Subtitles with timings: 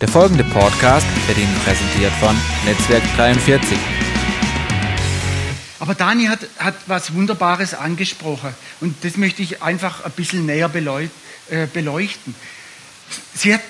[0.00, 3.78] Der folgende Podcast wird Ihnen präsentiert von Netzwerk 43.
[5.78, 10.70] Aber Dani hat, hat was Wunderbares angesprochen und das möchte ich einfach ein bisschen näher
[10.74, 12.34] äh, beleuchten.
[13.32, 13.62] Sie hat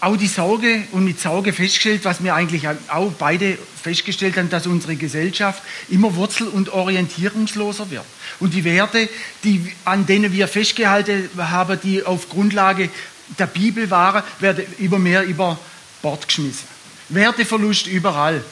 [0.00, 4.66] auch die Sorge und mit Sorge festgestellt, was wir eigentlich auch beide festgestellt haben, dass
[4.66, 8.04] unsere Gesellschaft immer wurzel- und orientierungsloser wird.
[8.40, 9.08] Und die Werte,
[9.44, 12.90] die, an denen wir festgehalten haben, die auf Grundlage
[13.38, 15.58] der Bibel waren, werden immer mehr über
[16.02, 16.66] Bord geschmissen.
[17.08, 18.44] Werteverlust überall.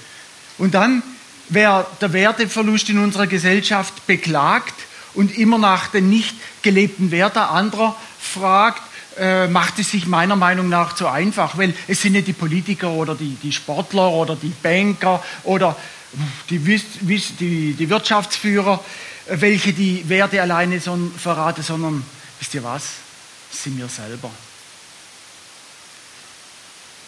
[0.58, 1.02] Und dann,
[1.48, 4.74] wer der Werteverlust in unserer Gesellschaft beklagt
[5.14, 8.82] und immer nach den nicht gelebten Werten anderer fragt,
[9.18, 12.90] äh, macht es sich meiner Meinung nach zu einfach, weil es sind nicht die Politiker
[12.90, 15.76] oder die, die Sportler oder die Banker oder
[16.48, 18.82] die, die, die Wirtschaftsführer,
[19.26, 22.04] welche die Werte alleine so verraten, sondern
[22.38, 22.84] wisst ihr was?
[23.50, 24.30] Sind wir selber.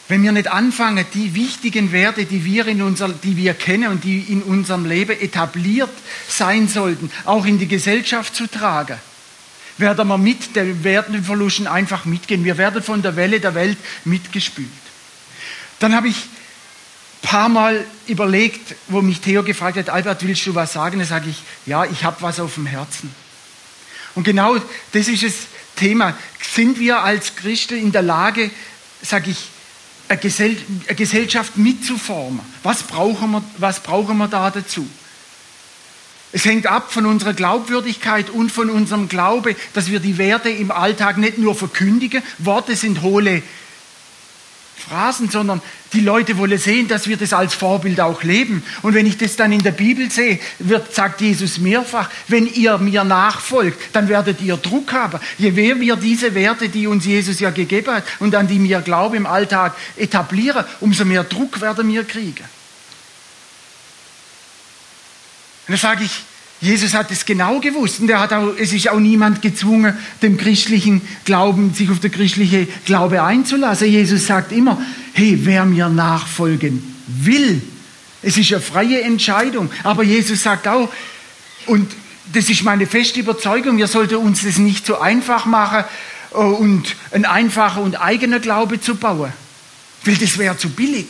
[0.08, 4.04] Wenn wir nicht anfangen, die wichtigen Werte, die wir, in unser, die wir kennen und
[4.04, 5.90] die in unserem Leben etabliert
[6.28, 8.98] sein sollten, auch in die Gesellschaft zu tragen,
[9.78, 12.44] werden wir mit der Wertenverlusten einfach mitgehen.
[12.44, 14.68] Wir werden von der Welle der Welt mitgespült.
[15.78, 20.54] Dann habe ich ein paar Mal überlegt, wo mich Theo gefragt hat, Albert, willst du
[20.54, 20.98] was sagen?
[20.98, 23.14] Da sage ich, ja, ich habe was auf dem Herzen.
[24.14, 24.56] Und genau
[24.92, 25.34] das ist das
[25.76, 26.16] Thema.
[26.40, 28.50] Sind wir als Christen in der Lage,
[29.02, 29.48] sage ich,
[30.12, 32.40] eine, Gesell eine Gesellschaft mitzuformen.
[32.62, 34.86] Was brauchen, wir, was brauchen wir da dazu?
[36.34, 40.70] Es hängt ab von unserer Glaubwürdigkeit und von unserem Glaube, dass wir die Werte im
[40.70, 42.22] Alltag nicht nur verkündigen.
[42.38, 43.42] Worte sind hohle
[44.76, 48.62] Phrasen, sondern die Leute wollen sehen, dass wir das als Vorbild auch leben.
[48.82, 52.78] Und wenn ich das dann in der Bibel sehe, wird, sagt Jesus mehrfach, wenn ihr
[52.78, 55.20] mir nachfolgt, dann werdet ihr Druck haben.
[55.38, 58.80] Je mehr wir diese Werte, die uns Jesus ja gegeben hat und an die wir
[58.80, 62.44] glauben im Alltag etablieren, umso mehr Druck werden wir kriegen.
[65.68, 66.24] Und dann sage ich,
[66.62, 70.36] Jesus hat es genau gewusst und er hat auch, es ist auch niemand gezwungen, dem
[70.36, 73.88] christlichen Glauben, sich auf der christliche Glaube einzulassen.
[73.88, 74.80] Jesus sagt immer,
[75.12, 77.60] hey, wer mir nachfolgen will,
[78.22, 79.72] es ist eine freie Entscheidung.
[79.82, 80.88] Aber Jesus sagt auch,
[81.66, 81.90] und
[82.32, 85.84] das ist meine feste Überzeugung, wir sollten uns das nicht so einfach machen
[86.32, 89.32] äh, und ein einfacher und eigener Glaube zu bauen,
[90.04, 91.08] weil das wäre zu billig.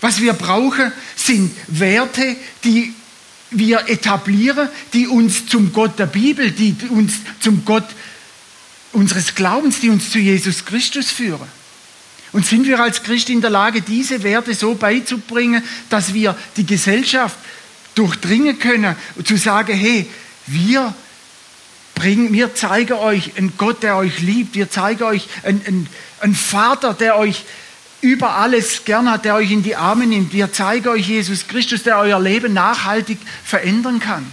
[0.00, 2.94] Was wir brauchen, sind Werte, die
[3.50, 7.86] wir etablieren, die uns zum Gott der Bibel, die uns zum Gott
[8.92, 11.48] unseres Glaubens, die uns zu Jesus Christus führen.
[12.32, 16.66] Und sind wir als Christ in der Lage, diese Werte so beizubringen, dass wir die
[16.66, 17.36] Gesellschaft
[17.96, 20.06] durchdringen können und zu sagen, hey,
[20.46, 20.94] wir
[21.96, 25.88] bringen, wir zeigen euch einen Gott, der euch liebt, wir zeigen euch einen, einen,
[26.20, 27.44] einen Vater, der euch
[28.00, 30.32] über alles gern hat, der euch in die Arme nimmt.
[30.32, 34.26] Wir zeigen euch Jesus Christus, der euer Leben nachhaltig verändern kann.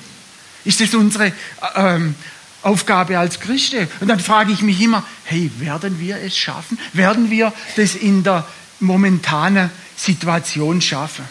[0.63, 1.33] Ist das unsere
[1.75, 2.15] ähm,
[2.61, 3.87] Aufgabe als Christen?
[3.99, 6.79] Und dann frage ich mich immer, hey, werden wir es schaffen?
[6.93, 8.45] Werden wir das in der
[8.79, 11.25] momentanen Situation schaffen?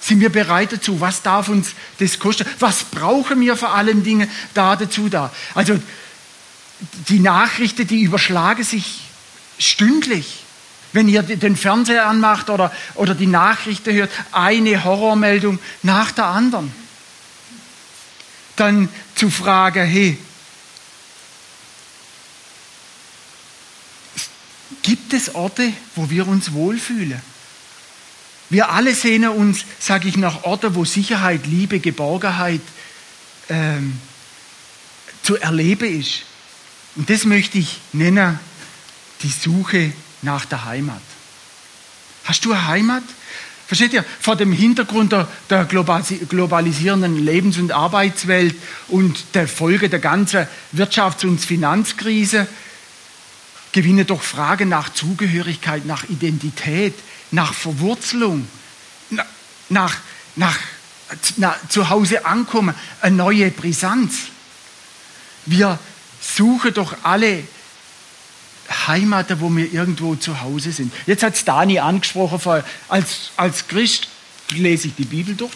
[0.00, 1.00] Sind wir bereit dazu?
[1.00, 2.46] Was darf uns das kosten?
[2.60, 5.32] Was brauchen wir vor allen Dingen da dazu da?
[5.54, 5.78] Also
[7.08, 9.00] die Nachrichten, die überschlagen sich
[9.58, 10.45] stündlich.
[10.96, 16.72] Wenn ihr den Fernseher anmacht oder, oder die Nachrichten hört, eine Horrormeldung nach der anderen.
[18.56, 20.16] Dann zu fragen, hey,
[24.82, 27.20] gibt es Orte, wo wir uns wohlfühlen?
[28.48, 32.62] Wir alle sehnen uns, sage ich, nach Orten, wo Sicherheit, Liebe, Geborgenheit
[33.50, 34.00] ähm,
[35.22, 36.22] zu erleben ist.
[36.94, 38.38] Und das möchte ich nennen,
[39.22, 41.00] die Suche nach der Heimat.
[42.24, 43.04] Hast du eine Heimat?
[43.66, 44.04] Versteht ihr?
[44.20, 48.54] Vor dem Hintergrund der, der globalisierenden Lebens- und Arbeitswelt
[48.88, 52.46] und der Folge der ganzen Wirtschafts- und Finanzkrise
[53.72, 56.94] gewinne doch Fragen nach Zugehörigkeit, nach Identität,
[57.30, 58.48] nach Verwurzelung,
[59.68, 59.96] nach,
[60.36, 60.58] nach,
[61.36, 64.14] nach zu Hause ankommen, eine neue Brisanz.
[65.44, 65.78] Wir
[66.20, 67.42] suchen doch alle
[68.86, 70.92] Heimat, wo wir irgendwo zu Hause sind.
[71.06, 74.08] Jetzt hat es Dani angesprochen, als, als Christ
[74.54, 75.52] lese ich die Bibel durch.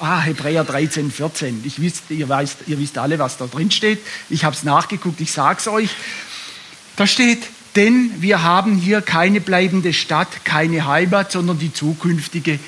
[0.00, 1.62] Ah, Hebräer 13, 14.
[1.64, 4.00] Ich wisst, ihr, weißt, ihr wisst alle, was da drin steht.
[4.28, 5.90] Ich habe es nachgeguckt, ich sage es euch.
[6.96, 7.42] Da steht,
[7.76, 12.58] denn wir haben hier keine bleibende Stadt, keine Heimat, sondern die zukünftige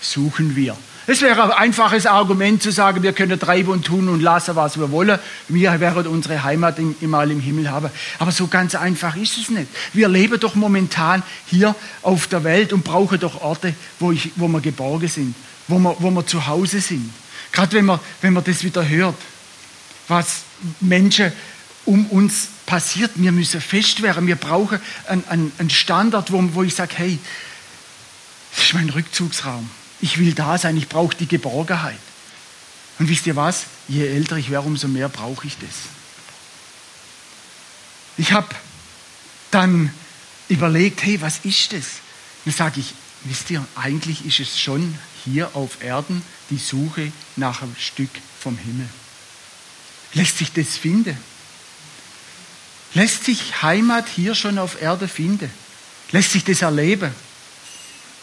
[0.00, 0.76] suchen wir.
[1.06, 4.78] Es wäre ein einfaches Argument zu sagen, wir können treiben und tun und lassen, was
[4.78, 5.18] wir wollen.
[5.48, 7.90] Wir werden unsere Heimat immer im Himmel haben.
[8.20, 9.66] Aber so ganz einfach ist es nicht.
[9.92, 14.46] Wir leben doch momentan hier auf der Welt und brauchen doch Orte, wo, ich, wo
[14.46, 15.34] wir geborgen sind,
[15.66, 17.12] wo wir, wo wir zu Hause sind.
[17.50, 19.16] Gerade wenn man, wenn man das wieder hört,
[20.06, 20.42] was
[20.80, 21.32] Menschen
[21.84, 23.10] um uns passiert.
[23.16, 24.26] Wir müssen fest werden.
[24.26, 27.18] Wir brauchen einen, einen Standard, wo, wo ich sage, hey,
[28.54, 29.68] das ist mein Rückzugsraum.
[30.02, 31.98] Ich will da sein, ich brauche die Geborgenheit.
[32.98, 33.64] Und wisst ihr was?
[33.88, 35.70] Je älter ich werde, umso mehr brauche ich das.
[38.18, 38.48] Ich habe
[39.50, 39.92] dann
[40.48, 41.84] überlegt, hey, was ist das?
[42.44, 42.92] Dann sage ich,
[43.24, 48.10] wisst ihr, eigentlich ist es schon hier auf Erden die Suche nach einem Stück
[48.40, 48.88] vom Himmel.
[50.14, 51.16] Lässt sich das finden?
[52.94, 55.50] Lässt sich Heimat hier schon auf Erde finden?
[56.10, 57.14] Lässt sich das erleben?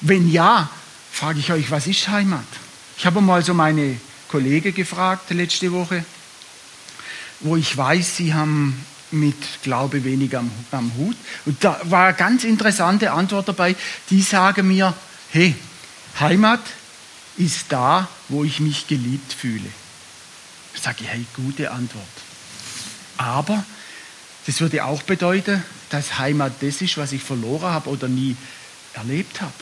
[0.02, 0.70] Wenn ja,
[1.12, 2.46] frage ich euch, was ist Heimat?
[2.98, 6.04] Ich habe mal so meine Kollegen gefragt letzte Woche,
[7.40, 11.16] wo ich weiß, sie haben mit Glaube weniger am, am Hut.
[11.46, 13.76] Und da war eine ganz interessante Antwort dabei.
[14.10, 14.94] Die sagen mir,
[15.32, 15.56] hey,
[16.20, 16.62] Heimat
[17.38, 19.70] ist da, wo ich mich geliebt fühle.
[20.76, 22.06] Da sage ich, hey, gute Antwort.
[23.18, 23.64] Aber
[24.46, 28.36] das würde auch bedeuten, dass Heimat das ist, was ich verloren habe oder nie
[28.94, 29.54] erlebt habe.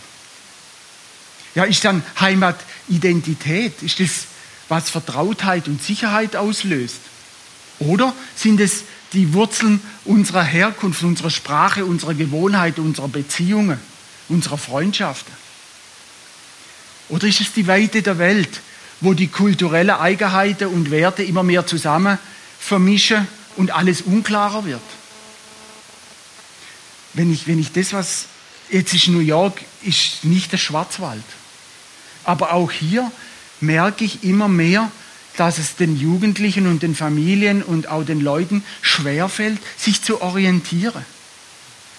[1.58, 2.56] Ja, ist dann Heimat
[2.88, 3.82] Identität?
[3.82, 4.26] Ist das,
[4.70, 7.00] was Vertrautheit und Sicherheit auslöst?
[7.80, 13.80] Oder sind es die Wurzeln unserer Herkunft, unserer Sprache, unserer Gewohnheit, unserer Beziehungen,
[14.30, 15.34] unserer Freundschaften?
[17.10, 18.62] Oder ist es die Weite der Welt,
[19.02, 22.20] wo die kulturellen Eigenheiten und Werte immer mehr zusammen
[22.60, 24.80] vermischen und alles unklarer wird?
[27.16, 28.26] Wenn ich, wenn ich das, was
[28.70, 31.24] jetzt ist New York, ist nicht der Schwarzwald.
[32.28, 33.10] Aber auch hier
[33.62, 34.92] merke ich immer mehr,
[35.38, 41.06] dass es den Jugendlichen und den Familien und auch den Leuten schwerfällt, sich zu orientieren.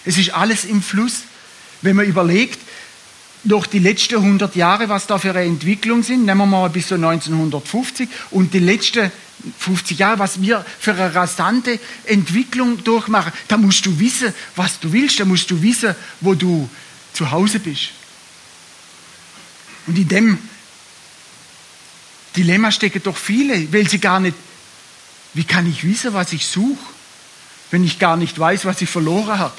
[0.05, 1.23] Es ist alles im Fluss.
[1.81, 2.59] Wenn man überlegt,
[3.43, 6.89] durch die letzten 100 Jahre, was da für eine Entwicklung sind, nehmen wir mal bis
[6.89, 9.11] so 1950 und die letzten
[9.57, 14.91] 50 Jahre, was wir für eine rasante Entwicklung durchmachen, da musst du wissen, was du
[14.93, 16.69] willst, da musst du wissen, wo du
[17.13, 17.98] zu Hause bist.
[19.89, 20.37] Und in dem
[22.35, 24.35] Dilemma stecken doch viele, weil sie gar nicht,
[25.33, 26.77] wie kann ich wissen, was ich suche,
[27.71, 29.55] wenn ich gar nicht weiß, was ich verloren habe?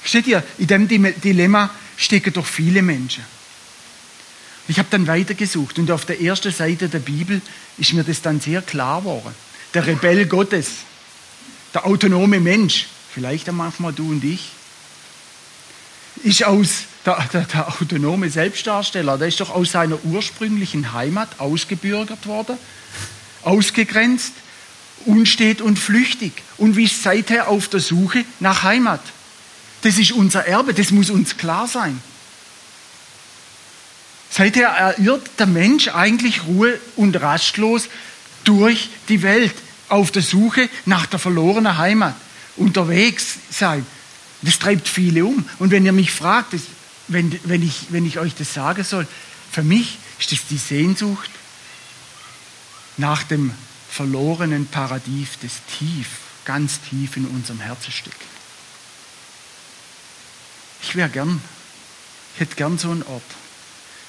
[0.00, 3.24] Versteht ihr, in dem Dilemma stecken doch viele Menschen.
[4.66, 7.40] Ich habe dann weitergesucht und auf der ersten Seite der Bibel
[7.78, 9.32] ist mir das dann sehr klar geworden.
[9.74, 10.70] Der Rebell Gottes,
[11.72, 14.50] der autonome Mensch, vielleicht manchmal du und ich,
[16.24, 22.26] ist aus der, der, der, autonome Selbstdarsteller, der ist doch aus seiner ursprünglichen Heimat ausgebürgert
[22.26, 22.56] worden,
[23.42, 24.32] ausgegrenzt,
[25.04, 29.02] unstet und flüchtig und ist seither auf der Suche nach Heimat.
[29.82, 32.00] Das ist unser Erbe, das muss uns klar sein.
[34.30, 37.88] Seither erirrt der Mensch eigentlich ruhe und rastlos
[38.44, 39.54] durch die Welt
[39.88, 42.14] auf der Suche nach der verlorenen Heimat,
[42.56, 43.84] unterwegs sein.
[44.40, 45.44] Das treibt viele um.
[45.58, 46.62] Und wenn ihr mich fragt, das,
[47.12, 49.06] wenn, wenn, ich, wenn ich euch das sagen soll,
[49.50, 51.30] für mich ist das die Sehnsucht
[52.96, 53.52] nach dem
[53.90, 56.06] verlorenen Paradies, das tief,
[56.44, 58.16] ganz tief in unserem Herzen steckt.
[60.82, 61.40] Ich wäre gern,
[62.34, 63.22] ich hätte gern so einen Ort,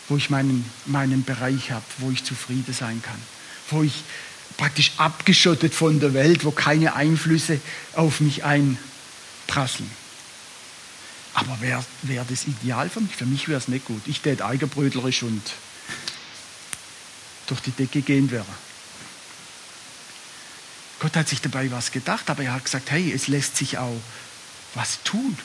[0.10, 3.22] wo ich meinen, meinen Bereich habe, wo ich zufrieden sein kann,
[3.70, 4.04] wo ich
[4.58, 7.60] praktisch abgeschottet von der Welt, wo keine Einflüsse
[7.94, 9.90] auf mich einprasseln.
[11.34, 13.16] Aber wäre wär das ideal für mich?
[13.16, 14.02] Für mich wäre es nicht gut.
[14.06, 15.42] Ich tät eigenbrötlerisch und
[17.48, 18.46] durch die Decke gehen wäre.
[21.00, 24.00] Gott hat sich dabei was gedacht, aber er hat gesagt, hey, es lässt sich auch
[24.74, 25.38] was tun.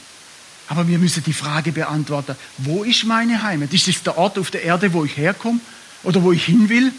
[0.68, 3.72] Aber wir müssen die Frage beantworten, wo ist meine Heimat?
[3.72, 5.60] Ist es der Ort auf der Erde, wo ich herkomme
[6.04, 6.92] oder wo ich hin will?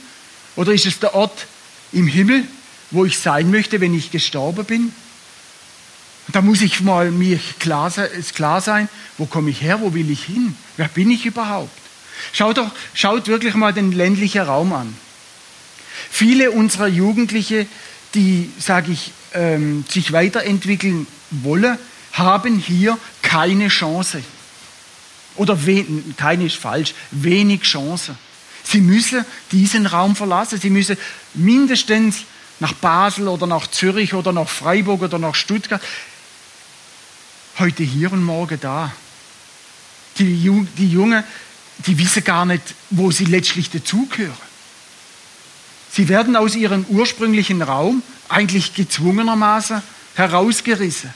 [0.55, 1.45] Oder ist es der Ort
[1.91, 2.45] im Himmel,
[2.91, 4.93] wo ich sein möchte, wenn ich gestorben bin?
[6.31, 7.91] Da muss ich mal mir klar,
[8.35, 11.71] klar sein, wo komme ich her, wo will ich hin, wer bin ich überhaupt?
[12.33, 14.95] Schaut doch, schaut wirklich mal den ländlichen Raum an.
[16.09, 17.65] Viele unserer Jugendliche,
[18.13, 21.77] die, sage ich, ähm, sich weiterentwickeln wollen,
[22.13, 24.23] haben hier keine Chance.
[25.35, 25.57] Oder
[26.17, 28.15] keine ist falsch, wenig Chance.
[28.63, 30.59] Sie müssen diesen Raum verlassen.
[30.59, 30.97] Sie müssen
[31.33, 32.23] mindestens
[32.59, 35.81] nach Basel oder nach Zürich oder nach Freiburg oder nach Stuttgart
[37.59, 38.91] heute hier und morgen da.
[40.17, 40.35] Die,
[40.77, 41.23] die Jungen,
[41.85, 44.49] die wissen gar nicht, wo sie letztlich dazugehören.
[45.91, 49.81] Sie werden aus ihrem ursprünglichen Raum eigentlich gezwungenermaßen
[50.15, 51.13] herausgerissen.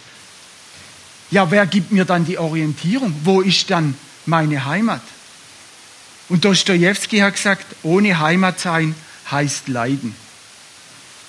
[1.32, 3.14] Ja, wer gibt mir dann die Orientierung?
[3.24, 3.96] Wo ist dann
[4.26, 5.02] meine Heimat?
[6.30, 8.96] Und Dostoevsky hat gesagt, ohne Heimat sein
[9.30, 10.16] heißt Leiden.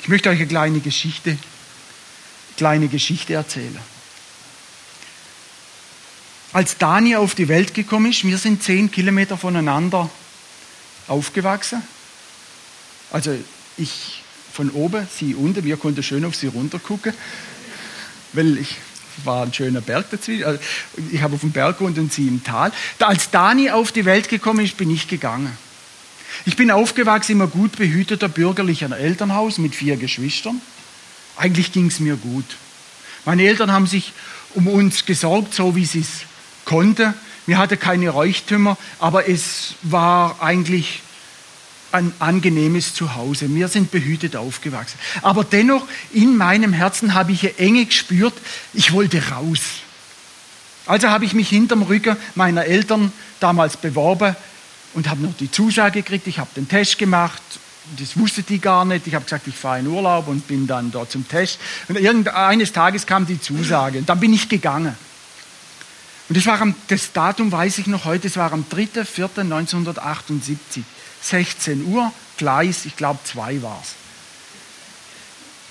[0.03, 1.37] Ich möchte euch eine kleine Geschichte,
[2.57, 3.79] kleine Geschichte erzählen.
[6.55, 10.09] Als Dani auf die Welt gekommen ist, wir sind zehn Kilometer voneinander
[11.09, 11.83] aufgewachsen.
[13.11, 13.37] Also
[13.77, 17.13] ich von oben, sie unten, wir konnten schön auf sie runtergucken,
[18.35, 18.77] weil ich
[19.25, 20.45] war ein schöner Berg dazwischen.
[20.45, 20.61] Also
[21.11, 22.71] ich habe auf dem Berg und sie im Tal.
[23.01, 25.59] Als Dani auf die Welt gekommen ist, bin ich gegangen.
[26.47, 30.61] Ich bin aufgewachsen in einem gut behüteter bürgerlichen Elternhaus mit vier Geschwistern.
[31.37, 32.57] Eigentlich ging es mir gut.
[33.25, 34.13] Meine Eltern haben sich
[34.55, 36.27] um uns gesorgt, so wie sie es
[36.65, 37.15] konnten.
[37.47, 41.03] Wir hatten keine Reichtümer, aber es war eigentlich
[41.93, 43.55] ein angenehmes Zuhause.
[43.55, 44.99] Wir sind behütet aufgewachsen.
[45.23, 48.35] Aber dennoch, in meinem Herzen habe ich eine Enge gespürt,
[48.73, 49.61] ich wollte raus.
[50.87, 54.35] Also habe ich mich hinterm Rücken meiner Eltern damals beworben
[54.95, 56.27] und habe noch die Zusage gekriegt.
[56.27, 57.43] Ich habe den Test gemacht.
[57.99, 59.07] Das wusste die gar nicht.
[59.07, 61.59] Ich habe gesagt, ich fahre in Urlaub und bin dann dort zum Test.
[61.89, 63.99] Und eines Tages kam die Zusage.
[63.99, 64.97] Und dann bin ich gegangen.
[66.29, 70.83] Und das war am, das Datum weiß ich noch heute, es war am 3.4.1978.
[71.21, 73.95] 16 Uhr, Gleis, ich glaube zwei war es.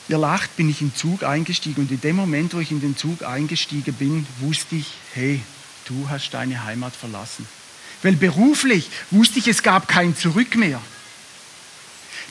[0.09, 2.97] Ihr lacht, bin ich im Zug eingestiegen und in dem Moment, wo ich in den
[2.97, 5.41] Zug eingestiegen bin, wusste ich, hey,
[5.85, 7.47] du hast deine Heimat verlassen.
[8.01, 10.81] Weil beruflich wusste ich, es gab kein Zurück mehr.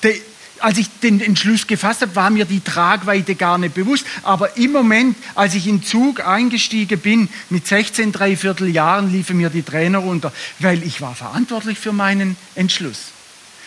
[0.03, 0.15] Der,
[0.63, 4.07] als ich den Entschluss gefasst habe, war mir die Tragweite gar nicht bewusst.
[4.23, 9.51] Aber im Moment, als ich in Zug eingestiegen bin, mit 16, dreiviertel Jahren liefen mir
[9.51, 13.07] die Tränen runter, weil ich war verantwortlich für meinen Entschluss.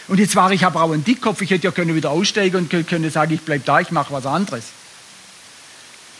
[0.07, 2.87] Und jetzt war ich aber auch ein Dickkopf, ich hätte ja können wieder aussteigen und
[2.87, 4.63] können sagen, ich bleibe da, ich mache was anderes.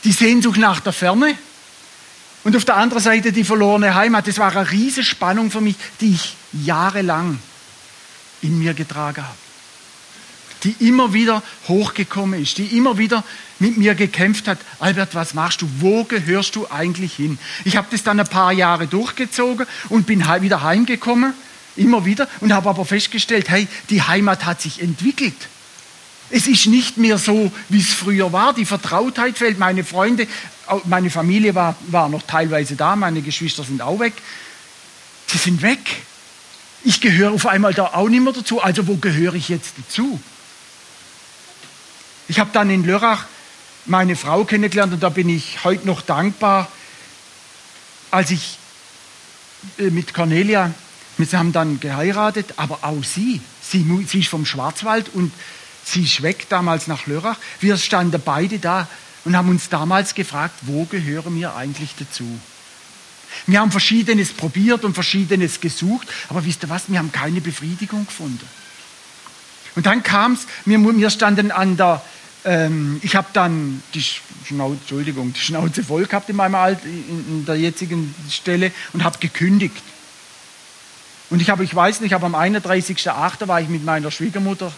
[0.04, 1.34] Die Sehnsucht nach der Ferne
[2.44, 5.76] und auf der anderen Seite die verlorene Heimat, das war eine riesige Spannung für mich,
[6.00, 7.38] die ich jahrelang
[8.42, 9.45] in mir getragen habe
[10.66, 13.22] die immer wieder hochgekommen ist, die immer wieder
[13.60, 14.58] mit mir gekämpft hat.
[14.80, 15.68] Albert, was machst du?
[15.78, 17.38] Wo gehörst du eigentlich hin?
[17.64, 21.34] Ich habe das dann ein paar Jahre durchgezogen und bin wieder heimgekommen,
[21.76, 25.36] immer wieder, und habe aber festgestellt, hey, die Heimat hat sich entwickelt.
[26.30, 28.52] Es ist nicht mehr so, wie es früher war.
[28.52, 29.60] Die Vertrautheit fällt.
[29.60, 30.26] Meine Freunde,
[30.84, 34.14] meine Familie war, war noch teilweise da, meine Geschwister sind auch weg.
[35.28, 35.78] Sie sind weg.
[36.82, 38.60] Ich gehöre auf einmal da auch nicht mehr dazu.
[38.60, 40.20] Also wo gehöre ich jetzt dazu?
[42.28, 43.26] Ich habe dann in Lörrach
[43.84, 46.68] meine Frau kennengelernt und da bin ich heute noch dankbar,
[48.10, 48.58] als ich
[49.78, 50.72] äh, mit Cornelia,
[51.18, 55.32] wir haben dann geheiratet, aber auch sie, sie, sie ist vom Schwarzwald und
[55.84, 57.36] sie ist weg damals nach Lörrach.
[57.60, 58.88] Wir standen beide da
[59.24, 62.38] und haben uns damals gefragt, wo gehören wir eigentlich dazu?
[63.46, 68.06] Wir haben Verschiedenes probiert und Verschiedenes gesucht, aber wisst ihr was, wir haben keine Befriedigung
[68.06, 68.46] gefunden.
[69.74, 72.02] Und dann kam es, wir, wir standen an der
[72.46, 77.44] ähm, ich habe dann die Schnauze, Entschuldigung, die Schnauze voll gehabt in meinem Alt, in,
[77.44, 79.82] der jetzigen Stelle und habe gekündigt.
[81.28, 83.48] Und ich habe, ich weiß nicht, aber am 31.08.
[83.48, 84.72] war ich mit meiner Schwiegermutter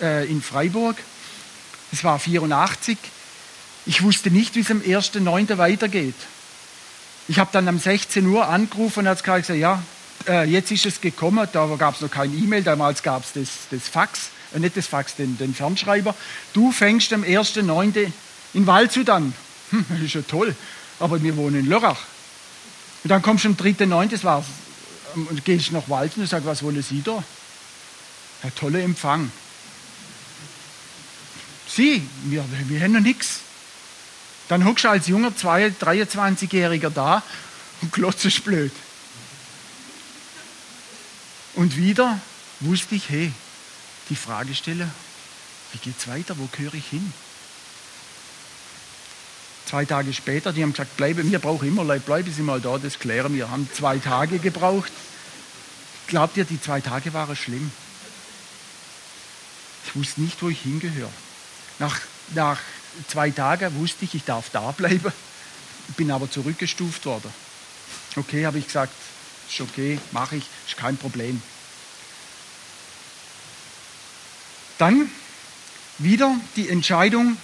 [0.00, 0.96] äh, in Freiburg.
[1.92, 2.96] Es war 84.
[3.84, 5.58] Ich wusste nicht, wie es am 1.9.
[5.58, 6.14] weitergeht.
[7.28, 9.82] Ich habe dann um 16 Uhr angerufen und hat gesagt, ja,
[10.26, 11.46] äh, jetzt ist es gekommen.
[11.52, 14.86] Da gab es noch kein E-Mail, damals gab es das, das Fax äh, nicht das
[14.86, 16.14] Fax, den, den Fernschreiber,
[16.52, 18.12] du fängst am 1.9.
[18.54, 19.32] in Waldshut an.
[19.70, 20.54] Hm, das ist ja toll,
[20.98, 22.00] aber wir wohnen in Lörrach.
[23.02, 24.46] Und dann kommst du am 3.9., das war's,
[25.14, 27.22] und gehst nach Waldshut und sagst, was wollen Sie da?
[28.42, 29.30] Ein toller Empfang.
[31.68, 33.40] Sie, wir, wir haben noch nichts.
[34.48, 37.22] Dann hockst du als junger 23-Jähriger da
[37.82, 38.72] und glotzt blöd.
[41.54, 42.18] Und wieder
[42.60, 43.32] wusste ich, hey,
[44.10, 44.90] die Frage stelle,
[45.72, 47.12] wie geht es weiter, wo gehöre ich hin?
[49.66, 52.76] Zwei Tage später, die haben gesagt, bleibe, wir brauchen immer Leute, bleiben Sie mal da,
[52.76, 53.50] das klären wir.
[53.50, 54.90] Haben zwei Tage gebraucht.
[56.08, 57.70] Glaubt ihr, die zwei Tage waren schlimm?
[59.86, 61.12] Ich wusste nicht, wo ich hingehöre.
[61.78, 62.00] Nach,
[62.34, 62.58] nach
[63.06, 65.12] zwei Tagen wusste ich, ich darf da bleiben,
[65.96, 67.32] bin aber zurückgestuft worden.
[68.16, 68.92] Okay, habe ich gesagt,
[69.48, 71.40] ist okay, mache ich, ist kein Problem.
[74.80, 75.10] Dann
[75.98, 77.36] wieder die Entscheidung,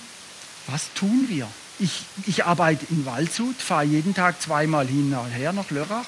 [0.68, 1.46] was tun wir?
[1.78, 6.06] Ich, ich arbeite in Waldshut, fahre jeden Tag zweimal hin und her nach Lörrach.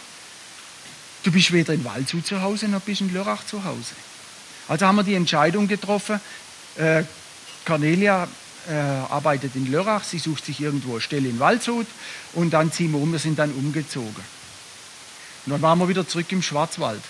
[1.24, 3.94] Du bist weder in Waldshut zu Hause, noch bist in Lörrach zu Hause.
[4.68, 6.18] Also haben wir die Entscheidung getroffen,
[6.76, 7.02] äh,
[7.66, 8.26] Cornelia
[8.66, 11.86] äh, arbeitet in Lörrach, sie sucht sich irgendwo eine Stelle in Waldshut
[12.32, 14.24] und dann ziehen wir um, wir sind dann umgezogen.
[15.44, 17.02] Und dann waren wir wieder zurück im Schwarzwald.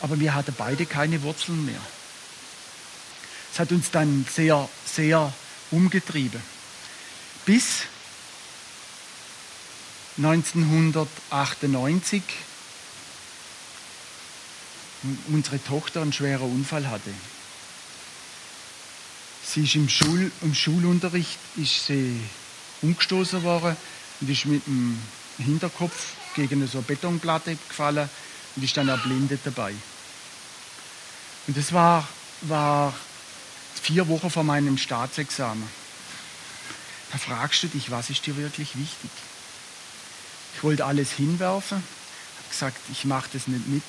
[0.00, 1.80] Aber wir hatten beide keine Wurzeln mehr.
[3.60, 5.34] Hat uns dann sehr, sehr
[5.70, 6.40] umgetrieben.
[7.44, 7.80] Bis
[10.16, 12.22] 1998
[15.28, 17.10] unsere Tochter einen schweren Unfall hatte.
[19.44, 22.18] Sie ist im, Schul, im Schulunterricht ist sie
[22.80, 23.76] umgestoßen worden
[24.22, 24.98] und ist mit dem
[25.36, 28.08] Hinterkopf gegen so eine Betonplatte gefallen
[28.56, 29.74] und ist dann erblindet dabei.
[31.46, 32.08] Und das war,
[32.40, 32.94] war
[33.82, 35.68] vier Wochen vor meinem Staatsexamen.
[37.12, 39.10] Da fragst du dich, was ist dir wirklich wichtig?
[40.54, 43.82] Ich wollte alles hinwerfen, habe gesagt, ich mache das nicht mit.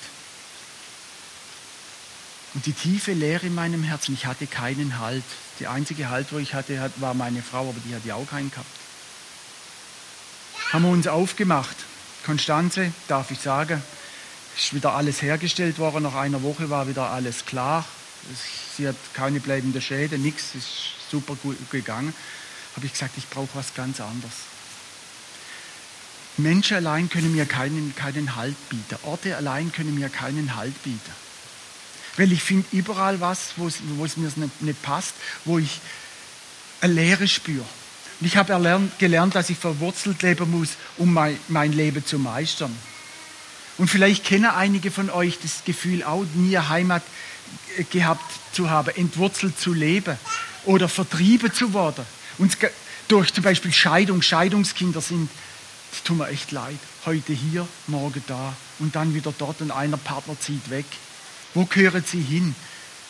[2.54, 5.24] Und die tiefe Leere in meinem Herzen, ich hatte keinen Halt.
[5.60, 8.52] Die einzige Halt, wo ich hatte, war meine Frau, aber die hat ja auch keinen
[8.52, 8.68] gehabt.
[10.72, 11.76] Haben wir uns aufgemacht.
[12.26, 13.82] Konstanze, darf ich sagen,
[14.58, 16.04] ist wieder alles hergestellt worden.
[16.04, 17.86] Nach einer Woche war wieder alles klar.
[18.78, 22.14] Sie hat keine bleibende Schäden, nichts, ist super gut gegangen.
[22.76, 24.34] Habe ich gesagt, ich brauche was ganz anderes.
[26.38, 28.96] Menschen allein können mir keinen, keinen Halt bieten.
[29.04, 31.12] Orte allein können mir keinen Halt bieten.
[32.18, 35.14] Weil ich finde überall was, wo es mir nicht, nicht passt,
[35.46, 35.80] wo ich
[36.82, 37.66] eine Leere spüre.
[38.20, 42.76] Und ich habe gelernt, dass ich verwurzelt leben muss, um mein, mein Leben zu meistern.
[43.78, 47.04] Und vielleicht kennen einige von euch das Gefühl auch, nie Heimat
[47.90, 50.18] gehabt zu haben, entwurzelt zu leben
[50.66, 52.06] oder vertrieben zu werden.
[52.38, 52.58] Und
[53.08, 55.30] durch zum Beispiel Scheidung, Scheidungskinder sind,
[55.92, 56.80] das tut mir echt leid.
[57.06, 60.86] Heute hier, morgen da und dann wieder dort und einer Partner zieht weg.
[61.54, 62.56] Wo gehören sie hin?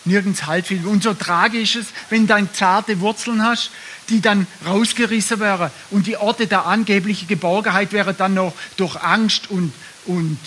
[0.03, 3.69] Nirgends Halt Und so tragisch ist es, wenn du dann zarte Wurzeln hast,
[4.09, 9.51] die dann rausgerissen wären und die Orte der angeblichen Geborgenheit wäre dann noch durch Angst
[9.51, 9.73] und,
[10.05, 10.39] und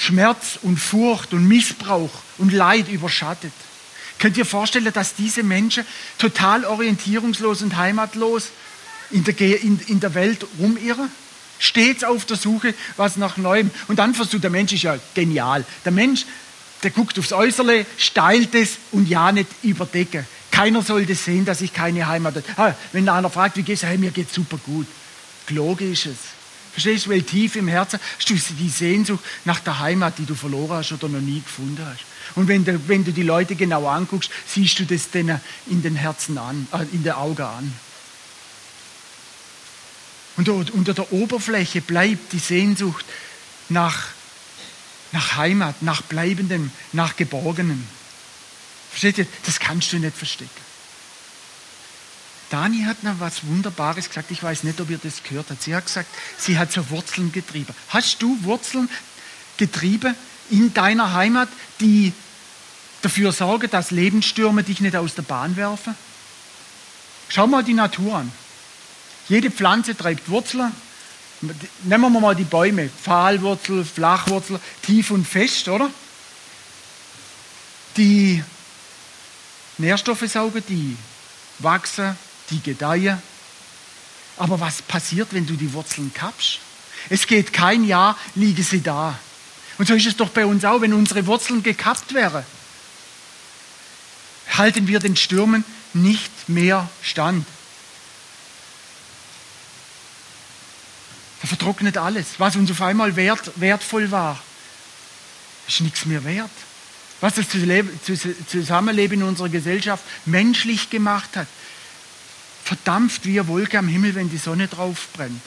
[0.00, 3.52] Schmerz und Furcht und Missbrauch und Leid überschattet.
[4.18, 5.84] Könnt ihr vorstellen, dass diese Menschen
[6.16, 8.48] total orientierungslos und heimatlos
[9.10, 11.10] in der, in, in der Welt rumirren?
[11.58, 13.70] Stets auf der Suche, was nach Neuem.
[13.88, 15.66] Und dann versucht, der Mensch ist ja genial.
[15.84, 16.24] Der Mensch
[16.82, 20.26] der guckt aufs Äußere, steilt es und ja nicht überdecken.
[20.50, 22.74] Keiner sollte sehen, dass ich keine Heimat habe.
[22.92, 24.86] Wenn einer fragt, wie geht's, hey, mir geht's super gut.
[25.46, 26.16] Gelogen ist es.
[26.72, 30.34] Verstehst du, weil tief im Herzen hast du die Sehnsucht nach der Heimat, die du
[30.34, 32.04] verloren hast oder noch nie gefunden hast.
[32.36, 35.96] Und wenn du, wenn du die Leute genau anguckst, siehst du das denen in den
[35.96, 37.72] Herzen an, äh, in den Augen an.
[40.36, 43.04] Und unter der Oberfläche bleibt die Sehnsucht
[43.68, 44.08] nach
[45.12, 47.86] nach Heimat, nach Bleibendem, nach Geborgenem.
[48.90, 49.26] Versteht ihr?
[49.46, 50.69] Das kannst du nicht verstecken.
[52.50, 54.30] Dani hat noch was Wunderbares gesagt.
[54.30, 55.62] Ich weiß nicht, ob ihr das gehört habt.
[55.62, 57.74] Sie hat gesagt, sie hat so Wurzeln getrieben.
[57.88, 58.88] Hast du Wurzeln
[59.56, 60.14] getrieben
[60.50, 62.12] in deiner Heimat, die
[63.02, 65.94] dafür sorgen, dass Lebensstürme dich nicht aus der Bahn werfen?
[67.28, 68.32] Schau mal die Natur an.
[69.28, 70.72] Jede Pflanze treibt Wurzeln,
[71.84, 72.90] Nehmen wir mal die Bäume.
[72.90, 75.90] Pfahlwurzel, Flachwurzel, tief und fest, oder?
[77.96, 78.44] Die
[79.78, 80.96] Nährstoffe saugen, die
[81.58, 82.16] wachsen,
[82.50, 83.20] die gedeihen.
[84.36, 86.60] Aber was passiert, wenn du die Wurzeln kappst?
[87.08, 89.18] Es geht kein Jahr, liegen sie da.
[89.78, 92.44] Und so ist es doch bei uns auch, wenn unsere Wurzeln gekappt wären.
[94.56, 97.46] Halten wir den Stürmen nicht mehr stand.
[101.40, 102.26] Da vertrocknet alles.
[102.38, 104.38] Was uns auf einmal wert, wertvoll war,
[105.66, 106.50] ist nichts mehr wert.
[107.20, 107.46] Was das
[108.48, 111.46] Zusammenleben in unserer Gesellschaft menschlich gemacht hat,
[112.70, 115.40] verdampft wie eine Wolke am Himmel, wenn die Sonne drauf brennt.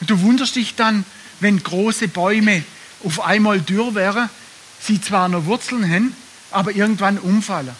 [0.00, 1.04] Und du wunderst dich dann,
[1.40, 2.62] wenn große Bäume
[3.02, 4.30] auf einmal dürr wären,
[4.80, 6.14] sie zwar noch Wurzeln haben,
[6.52, 7.74] aber irgendwann umfallen.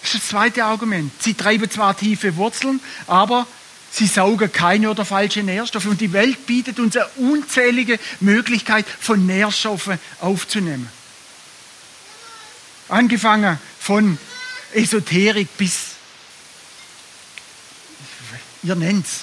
[0.00, 1.12] Das ist das zweite Argument.
[1.20, 3.46] Sie treiben zwar tiefe Wurzeln, aber
[3.92, 5.86] Sie saugen keine oder falsche Nährstoffe.
[5.86, 10.88] Und die Welt bietet uns eine unzählige Möglichkeit, von Nährstoffen aufzunehmen.
[12.88, 14.16] Angefangen von
[14.72, 15.89] Esoterik bis,
[18.62, 19.20] ihr nennt's.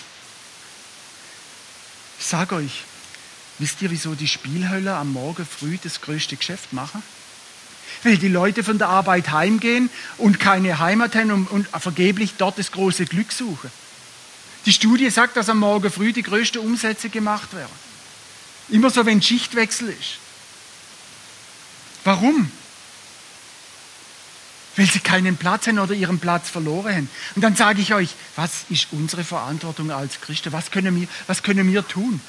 [2.19, 2.84] Ich sage euch,
[3.60, 7.04] wisst ihr, wieso die Spielhölle am Morgen früh das größte Geschäft machen?
[8.04, 12.71] Weil die Leute von der Arbeit heimgehen und keine Heimat haben und vergeblich dort das
[12.71, 13.71] große Glück suchen.
[14.65, 17.71] Die Studie sagt, dass am Morgen früh die größten Umsätze gemacht werden.
[18.69, 20.17] Immer so, wenn Schichtwechsel ist.
[22.04, 22.52] Warum?
[24.78, 27.10] Weil sie keinen Platz haben oder ihren Platz verloren haben.
[27.36, 30.54] Und dann sage ich euch, was ist unsere Verantwortung als Christen?
[30.54, 32.22] Was können wir, was können wir tun?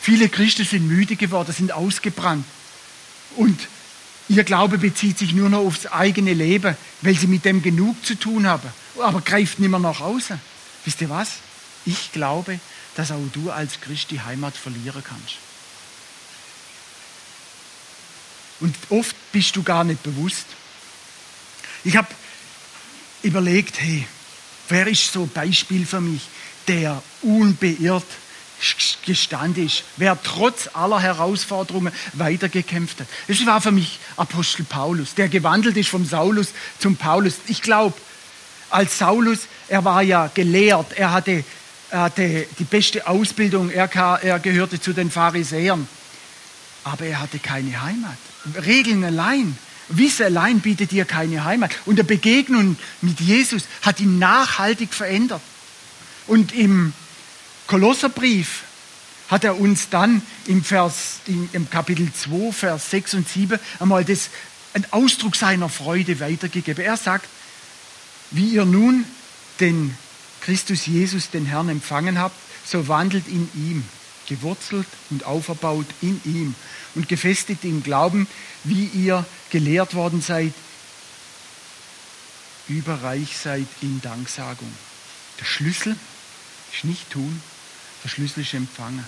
[0.00, 2.44] Viele Christen sind müde geworden, sind ausgebrannt.
[3.36, 3.68] Und
[4.28, 8.16] ihr Glaube bezieht sich nur noch aufs eigene Leben, weil sie mit dem genug zu
[8.16, 8.68] tun haben.
[9.00, 10.40] Aber greift nicht mehr nach außen.
[10.84, 11.34] Wisst ihr was?
[11.86, 12.58] Ich glaube,
[12.96, 15.36] dass auch du als Christ die Heimat verlieren kannst.
[18.58, 20.46] Und oft bist du gar nicht bewusst.
[21.84, 22.08] Ich habe
[23.22, 24.06] überlegt, hey,
[24.68, 26.22] wer ist so ein Beispiel für mich,
[26.68, 28.06] der unbeirrt
[29.04, 33.08] gestanden ist, wer trotz aller Herausforderungen weitergekämpft hat.
[33.26, 37.34] Es war für mich Apostel Paulus, der gewandelt ist vom Saulus zum Paulus.
[37.48, 37.94] Ich glaube,
[38.70, 41.44] als Saulus, er war ja gelehrt, er hatte,
[41.90, 43.90] er hatte die beste Ausbildung, er,
[44.22, 45.88] er gehörte zu den Pharisäern,
[46.84, 48.16] aber er hatte keine Heimat.
[48.64, 49.58] Regeln allein,
[49.96, 51.70] Wissen allein bietet dir keine Heimat.
[51.86, 55.42] Und die Begegnung mit Jesus hat ihn nachhaltig verändert.
[56.26, 56.92] Und im
[57.66, 58.62] Kolosserbrief
[59.28, 64.30] hat er uns dann im, Vers, im Kapitel 2, Vers 6 und 7 einmal das,
[64.74, 66.84] einen Ausdruck seiner Freude weitergegeben.
[66.84, 67.26] Er sagt,
[68.30, 69.04] wie ihr nun
[69.60, 69.96] den
[70.42, 73.84] Christus Jesus, den Herrn, empfangen habt, so wandelt in ihm,
[74.28, 76.54] gewurzelt und auferbaut in ihm
[76.94, 78.26] und gefestigt im Glauben,
[78.64, 80.54] wie ihr gelehrt worden seid,
[82.68, 84.72] überreich seid in Danksagung.
[85.38, 85.94] Der Schlüssel
[86.72, 87.40] ist nicht tun,
[88.02, 89.04] der Schlüssel ist empfangen.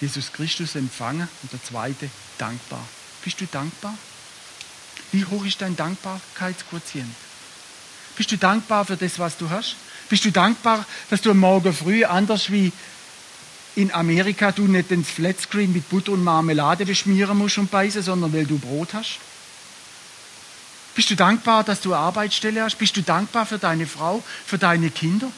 [0.00, 2.86] Jesus Christus empfangen und der zweite dankbar.
[3.24, 3.96] Bist du dankbar?
[5.10, 7.14] Wie hoch ist dein Dankbarkeitsquotient?
[8.16, 9.76] Bist du dankbar für das, was du hast?
[10.10, 12.72] Bist du dankbar, dass du Morgen früh anders wie
[13.76, 18.32] in Amerika du nicht den Flatscreen mit Butter und Marmelade beschmieren musst und beißen, sondern
[18.32, 19.18] weil du Brot hast?
[20.94, 22.76] Bist du dankbar, dass du eine Arbeitsstelle hast?
[22.76, 25.30] Bist du dankbar für deine Frau, für deine Kinder?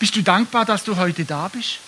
[0.00, 1.78] Bist du dankbar, dass du heute da bist?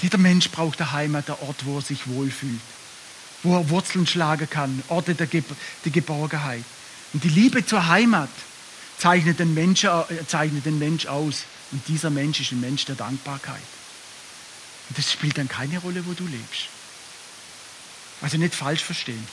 [0.00, 2.60] Jeder Mensch braucht eine Heimat, einen Ort, wo er sich wohlfühlt,
[3.42, 5.42] wo er Wurzeln schlagen kann, Orte der, Ge
[5.84, 6.64] der Geborgenheit.
[7.12, 8.30] Und die Liebe zur Heimat
[9.02, 11.42] zeichnet den, Menschen, äh, zeichnet den Mensch aus.
[11.72, 13.60] Und dieser Mensch ist ein Mensch der Dankbarkeit.
[14.88, 16.68] Und das spielt dann keine Rolle, wo du lebst.
[18.20, 19.26] Also nicht falsch verstehen.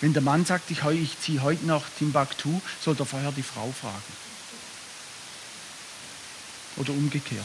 [0.00, 3.70] Wenn der Mann sagt, ich, ich ziehe heute nach Timbuktu, soll er vorher die Frau
[3.78, 4.12] fragen.
[6.76, 7.44] Oder umgekehrt.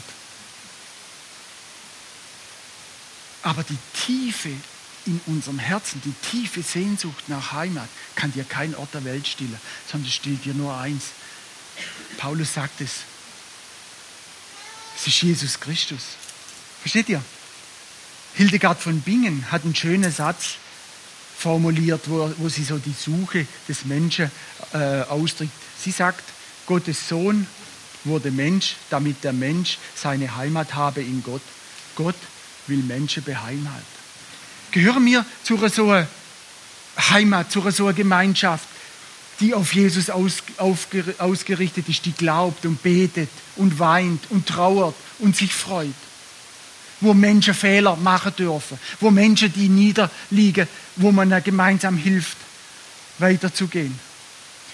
[3.44, 4.52] Aber die Tiefe
[5.06, 9.60] in unserem Herzen, die tiefe Sehnsucht nach Heimat, kann dir kein Ort der Welt stillen,
[9.92, 11.08] sondern es stillt dir nur eins.
[12.18, 12.92] Paulus sagt es.
[14.98, 16.02] Es ist Jesus Christus.
[16.82, 17.22] Versteht ihr?
[18.36, 20.56] Hildegard von Bingen hat einen schönen Satz
[21.38, 24.32] formuliert, wo, wo sie so die Suche des Menschen
[24.74, 25.52] äh, ausdrückt.
[25.82, 26.24] Sie sagt,
[26.66, 27.48] Gottes Sohn
[28.04, 31.42] wurde Mensch, damit der Mensch seine Heimat habe in Gott.
[31.96, 32.16] Gott
[32.68, 33.96] will Menschen beheimalten.
[34.72, 36.06] Gehören wir zu so
[36.98, 38.68] Heimat, zu so Gemeinschaft,
[39.40, 40.44] die auf Jesus aus,
[41.18, 45.94] ausgerichtet ist, die glaubt und betet und weint und trauert und sich freut
[47.02, 52.38] wo Menschen Fehler machen dürfen, wo Menschen, die niederliegen, wo man gemeinsam hilft,
[53.20, 53.98] weiterzugehen.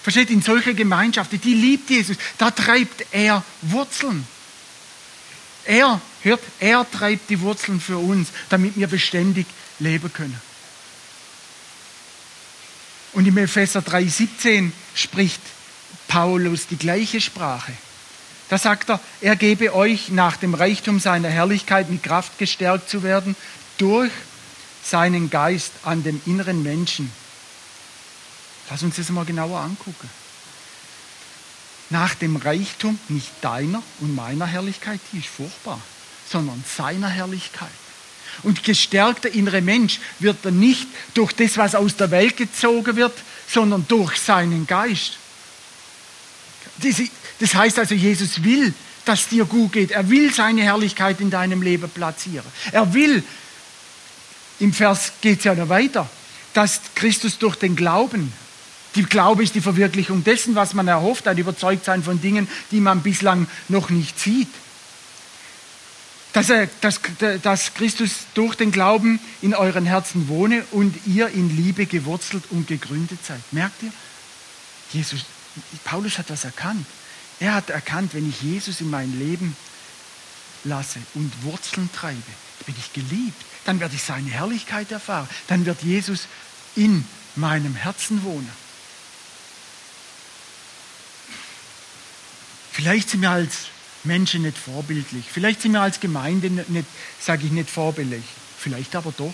[0.01, 4.25] Versteht, in solche Gemeinschaften, die liebt Jesus, da treibt er Wurzeln.
[5.65, 9.45] Er, hört, er treibt die Wurzeln für uns, damit wir beständig
[9.77, 10.39] leben können.
[13.13, 15.41] Und im Epheser 3,17 spricht
[16.07, 17.73] Paulus die gleiche Sprache.
[18.49, 23.03] Da sagt er, er gebe euch nach dem Reichtum seiner Herrlichkeit mit Kraft gestärkt zu
[23.03, 23.35] werden
[23.77, 24.11] durch
[24.83, 27.11] seinen Geist an dem inneren Menschen.
[28.69, 30.09] Lass uns das mal genauer angucken.
[31.89, 35.79] Nach dem Reichtum nicht deiner und meiner Herrlichkeit, die ist furchtbar,
[36.29, 37.69] sondern seiner Herrlichkeit.
[38.43, 43.13] Und gestärkter innere Mensch wird er nicht durch das, was aus der Welt gezogen wird,
[43.47, 45.17] sondern durch seinen Geist.
[47.39, 48.73] Das heißt also, Jesus will,
[49.05, 49.91] dass dir gut geht.
[49.91, 52.45] Er will seine Herrlichkeit in deinem Leben platzieren.
[52.71, 53.23] Er will,
[54.59, 56.09] im Vers geht es ja noch weiter,
[56.53, 58.31] dass Christus durch den Glauben,
[58.95, 63.01] die Glaube ist die Verwirklichung dessen, was man erhofft, ein Überzeugtsein von Dingen, die man
[63.01, 64.49] bislang noch nicht sieht.
[66.33, 67.01] Dass, er, dass,
[67.41, 72.67] dass Christus durch den Glauben in euren Herzen wohne und ihr in Liebe gewurzelt und
[72.67, 73.41] gegründet seid.
[73.51, 73.91] Merkt ihr?
[74.93, 75.25] Jesus,
[75.83, 76.85] Paulus hat das erkannt.
[77.39, 79.55] Er hat erkannt, wenn ich Jesus in mein Leben
[80.63, 82.21] lasse und Wurzeln treibe,
[82.65, 83.41] bin ich geliebt.
[83.65, 85.27] Dann werde ich seine Herrlichkeit erfahren.
[85.47, 86.27] Dann wird Jesus
[86.75, 88.49] in meinem Herzen wohnen.
[92.71, 93.67] Vielleicht sind wir als
[94.03, 95.25] Menschen nicht vorbildlich.
[95.31, 96.87] Vielleicht sind wir als Gemeinde nicht,
[97.19, 98.23] sage ich nicht vorbildlich.
[98.57, 99.33] Vielleicht aber doch.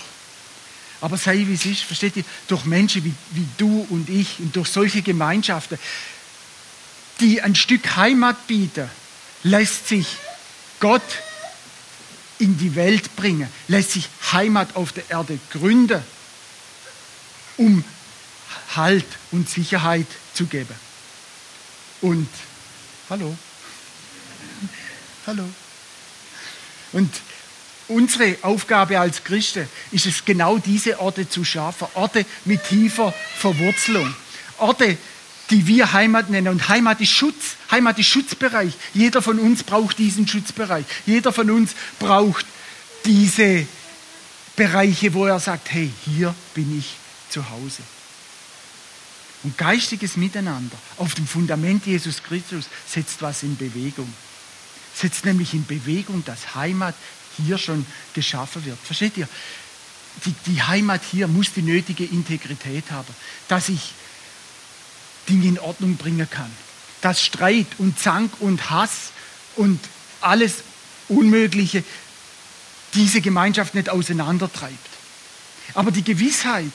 [1.00, 4.56] Aber sei wie es ist, versteht ihr, durch Menschen wie, wie du und ich und
[4.56, 5.78] durch solche Gemeinschaften,
[7.20, 8.90] die ein Stück Heimat bieten,
[9.44, 10.08] lässt sich
[10.80, 11.04] Gott
[12.40, 16.04] in die Welt bringen, lässt sich Heimat auf der Erde gründen,
[17.58, 17.84] um
[18.76, 20.76] Halt und Sicherheit zu geben.
[22.02, 22.30] Und,
[23.10, 23.36] hallo,
[25.28, 25.44] hallo.
[26.94, 27.14] Und
[27.88, 31.88] unsere Aufgabe als Christen ist es, genau diese Orte zu schaffen.
[31.94, 34.14] Orte mit tiefer Verwurzelung.
[34.58, 34.98] Orte,
[35.50, 36.48] die wir Heimat nennen.
[36.50, 37.56] Und Heimat ist Schutz.
[37.70, 38.74] Heimat ist Schutzbereich.
[38.94, 40.86] Jeder von uns braucht diesen Schutzbereich.
[41.06, 42.46] Jeder von uns braucht
[43.06, 43.66] diese
[44.56, 46.96] Bereiche, wo er sagt, hey, hier bin ich
[47.30, 47.84] zu Hause.
[49.44, 54.12] Und geistiges Miteinander auf dem Fundament Jesus Christus setzt was in Bewegung.
[55.00, 56.96] Setzt nämlich in Bewegung, dass Heimat
[57.38, 58.80] hier schon geschaffen wird.
[58.84, 59.28] Versteht ihr?
[60.26, 63.14] Die, die Heimat hier muss die nötige Integrität haben,
[63.48, 63.94] dass ich
[65.30, 66.52] Dinge in Ordnung bringen kann.
[67.02, 69.12] Dass Streit und Zank und Hass
[69.56, 69.80] und
[70.22, 70.64] alles
[71.10, 71.84] Unmögliche
[72.96, 74.90] diese Gemeinschaft nicht auseinandertreibt.
[75.76, 76.72] Aber die Gewissheit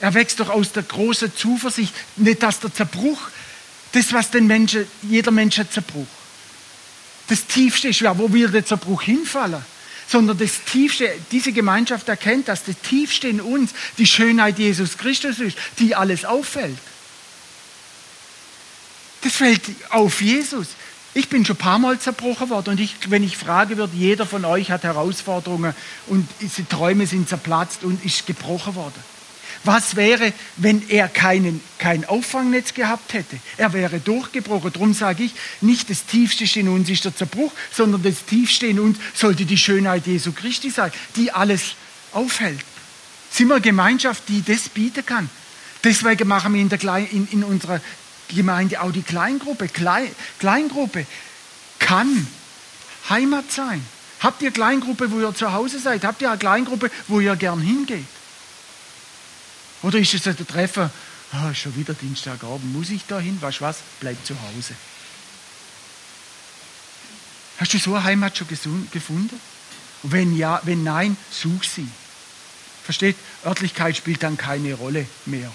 [0.00, 3.20] erwächst doch aus der großen Zuversicht, nicht dass der Zerbruch,
[3.92, 6.06] das was den Menschen, jeder Mensch hat Zerbruch.
[7.30, 9.64] Das Tiefste ist ja, wo wir der Zerbruch hinfallen
[10.10, 15.38] sondern das Tiefste, diese Gemeinschaft erkennt, dass das Tiefste in uns die Schönheit Jesus Christus
[15.38, 16.76] ist, die alles auffällt.
[19.22, 20.68] Das fällt auf Jesus.
[21.14, 24.26] Ich bin schon ein paar Mal zerbrochen worden und ich, wenn ich frage würde, jeder
[24.26, 25.74] von euch hat Herausforderungen
[26.08, 29.02] und diese Träume sind zerplatzt und ist gebrochen worden.
[29.64, 33.38] Was wäre, wenn er keinen, kein Auffangnetz gehabt hätte?
[33.58, 34.72] Er wäre durchgebrochen.
[34.72, 38.80] Darum sage ich, nicht das Tiefste in uns ist der Zerbruch, sondern das Tiefste in
[38.80, 41.74] uns sollte die Schönheit Jesu Christi sein, die alles
[42.12, 42.60] aufhält.
[43.30, 45.28] Sind wir eine Gemeinschaft, die das bieten kann?
[45.84, 46.80] Deswegen machen wir in, der,
[47.12, 47.80] in, in unserer
[48.28, 49.68] Gemeinde auch die Kleingruppe.
[49.68, 51.06] Klein, Kleingruppe
[51.78, 52.26] kann
[53.10, 53.84] Heimat sein.
[54.20, 56.04] Habt ihr Kleingruppe, wo ihr zu Hause seid?
[56.04, 58.04] Habt ihr eine Kleingruppe, wo ihr gern hingeht?
[59.82, 60.90] Oder ist es ein Treffen,
[61.32, 63.40] oh, schon wieder Dienstagabend, muss ich da hin?
[63.40, 63.78] Weißt du was?
[64.00, 64.74] Bleib zu Hause.
[67.58, 68.48] Hast du so eine Heimat schon
[68.90, 69.40] gefunden?
[70.02, 71.88] Und wenn ja, wenn nein, such sie.
[72.84, 73.16] Versteht?
[73.44, 75.50] Örtlichkeit spielt dann keine Rolle mehr.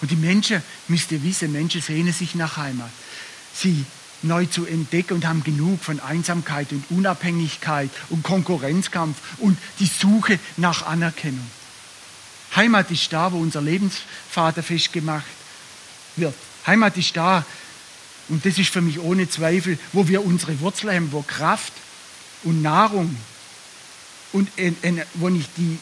[0.00, 2.90] Und die Menschen, müsst ihr wissen, Menschen sehnen sich nach Heimat.
[3.54, 3.84] Sie
[4.22, 10.38] neu zu entdecken und haben genug von Einsamkeit und Unabhängigkeit und Konkurrenzkampf und die Suche
[10.56, 11.46] nach Anerkennung.
[12.56, 15.26] Heimat ist da, wo unser Lebensvater festgemacht
[16.16, 16.34] wird.
[16.66, 17.44] Heimat ist da,
[18.28, 21.72] und das ist für mich ohne Zweifel, wo wir unsere Wurzeln haben, wo Kraft
[22.44, 23.16] und Nahrung
[24.32, 24.48] und
[25.14, 25.78] wo ich die,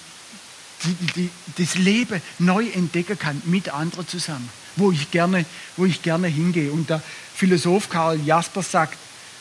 [0.85, 5.45] die, die, das Leben neu entdecken kann mit anderen zusammen, wo ich gerne,
[5.77, 6.71] wo ich gerne hingehe.
[6.71, 7.03] Und der
[7.35, 8.99] Philosoph Karl Jasper sagt,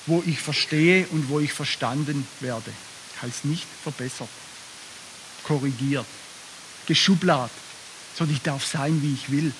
[0.07, 2.71] wo ich verstehe und wo ich verstanden werde.
[3.21, 4.29] Heißt nicht verbessert,
[5.43, 6.05] korrigiert
[6.85, 7.51] geschublad,
[8.17, 9.53] sondern ich darf sein, wie ich will.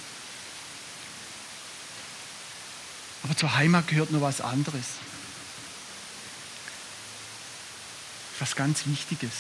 [3.24, 4.86] Aber zur Heimat gehört noch was anderes.
[8.40, 9.32] Was ganz Wichtiges.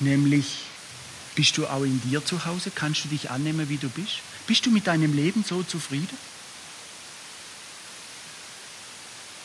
[0.00, 0.58] Nämlich,
[1.34, 2.70] bist du auch in dir zu Hause?
[2.72, 4.20] Kannst du dich annehmen, wie du bist?
[4.46, 6.16] Bist du mit deinem Leben so zufrieden?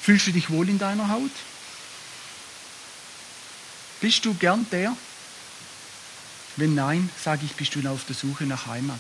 [0.02, 1.32] Fühlst du dich wohl in deiner Haut?
[4.02, 4.96] Bist du gern der,
[6.60, 9.00] wenn nein, sage ich, bist du auf der Suche nach Heimat.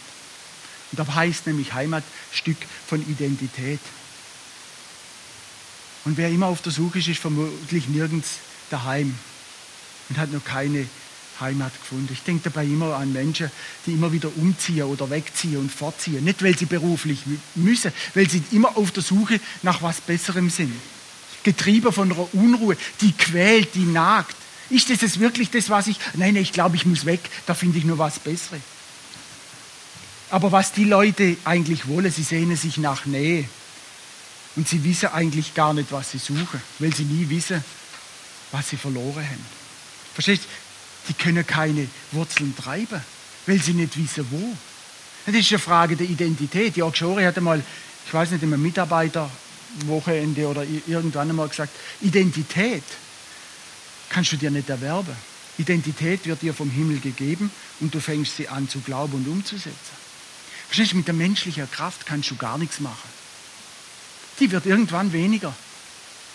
[0.91, 3.79] Und da heißt nämlich Heimat Stück von Identität.
[6.05, 9.13] Und wer immer auf der Suche ist, ist vermutlich nirgends daheim
[10.09, 10.87] und hat noch keine
[11.39, 12.09] Heimat gefunden.
[12.11, 13.51] Ich denke dabei immer an Menschen,
[13.85, 16.23] die immer wieder umziehen oder wegziehen und fortziehen.
[16.23, 17.19] Nicht, weil sie beruflich
[17.55, 20.73] müssen, weil sie immer auf der Suche nach was Besserem sind.
[21.43, 24.35] Getrieben von einer Unruhe, die quält, die nagt.
[24.69, 25.99] Ist das wirklich das, was ich.
[26.13, 28.61] Nein, ich glaube, ich muss weg, da finde ich nur was Besseres.
[30.29, 33.45] Aber was die Leute eigentlich wollen, sie sehnen sich nach Nähe.
[34.55, 37.63] Und sie wissen eigentlich gar nicht, was sie suchen, weil sie nie wissen,
[38.51, 39.45] was sie verloren haben.
[40.13, 40.47] Verstehst du?
[41.09, 43.01] Die können keine Wurzeln treiben,
[43.47, 44.55] weil sie nicht wissen, wo.
[45.25, 46.77] Das ist eine Frage der Identität.
[46.77, 47.63] Jörg Schore hatte mal,
[48.05, 49.29] ich weiß nicht, einem Mitarbeiter
[49.85, 52.83] Wochenende oder irgendwann einmal gesagt, Identität
[54.09, 55.15] kannst du dir nicht erwerben.
[55.57, 59.99] Identität wird dir vom Himmel gegeben und du fängst sie an zu glauben und umzusetzen.
[60.67, 63.09] Verstehst du, mit der menschlichen Kraft kannst du gar nichts machen.
[64.39, 65.53] Die wird irgendwann weniger.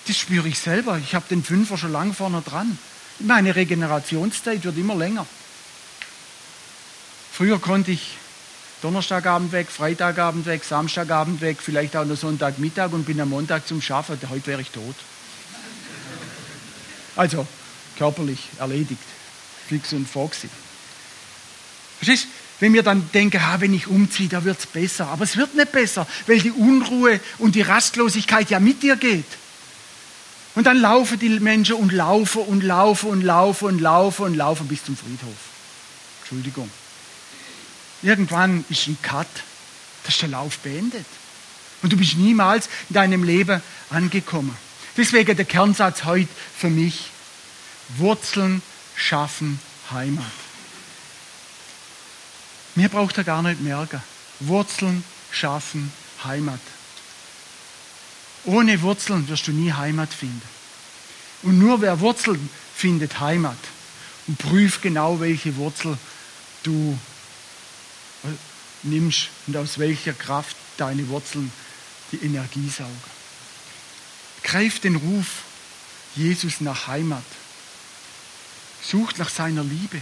[0.07, 0.99] Das spüre ich selber.
[0.99, 2.79] Ich habe den Fünfer schon lange vorne dran.
[3.21, 5.27] Meine Regenerationszeit wird immer länger.
[7.33, 8.17] Früher konnte ich
[8.83, 13.81] Donnerstagabend weg, Freitagabend weg, Samstagabend weg, vielleicht auch noch Sonntagmittag und bin am Montag zum
[13.81, 14.19] Schaffen.
[14.29, 14.95] Heute wäre ich tot.
[17.17, 17.47] Also
[17.97, 19.01] körperlich erledigt.
[19.69, 20.49] Fix und foxy.
[21.99, 22.29] Verstehst
[22.61, 25.09] Wenn wir dann denken, ah, wenn ich umziehe, da wird es besser.
[25.09, 29.27] Aber es wird nicht besser, weil die Unruhe und die Rastlosigkeit ja mit dir geht.
[30.55, 34.69] Und dann laufen die Menschen und laufen und laufen und laufen und laufen und laufen
[34.69, 35.37] bis zum Friedhof.
[36.21, 36.71] Entschuldigung.
[38.03, 39.27] Irgendwann ist ein Cut.
[40.05, 41.07] Das ist der Lauf beendet.
[41.83, 44.57] Und du bist niemals in deinem Leben angekommen.
[44.97, 47.11] Deswegen der Kernsatz heute für mich.
[47.97, 48.63] Wurzeln
[48.97, 50.25] schaffen Heimat.
[52.75, 54.03] Mir braucht er gar nicht merken.
[54.41, 55.93] Wurzeln schaffen
[56.25, 56.61] Heimat.
[58.45, 60.43] Ohne Wurzeln wirst du nie Heimat finden.
[61.43, 63.59] Und nur wer Wurzeln findet Heimat.
[64.27, 65.99] Und prüf genau, welche Wurzel
[66.63, 66.99] du
[68.25, 68.29] äh,
[68.83, 71.53] nimmst und aus welcher Kraft deine Wurzeln
[72.13, 73.15] die Energie saugen.
[74.43, 75.43] Greif den Ruf
[76.17, 77.25] Jesus nach Heimat.
[78.87, 80.01] Sucht nach seiner Liebe.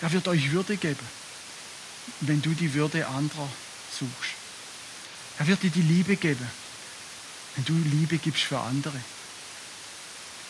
[0.00, 1.06] Er wird euch Würde geben,
[2.20, 3.48] wenn du die Würde anderer
[3.98, 4.34] suchst.
[5.38, 6.46] Er wird dir die Liebe geben,
[7.56, 9.00] wenn du Liebe gibst für andere.